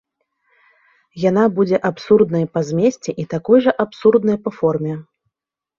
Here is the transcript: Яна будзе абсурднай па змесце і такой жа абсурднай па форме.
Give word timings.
Яна 1.29 1.43
будзе 1.59 1.77
абсурднай 1.91 2.45
па 2.57 2.65
змесце 2.71 3.11
і 3.23 3.29
такой 3.35 3.59
жа 3.69 3.79
абсурднай 3.87 4.37
па 4.47 4.51
форме. 4.61 4.93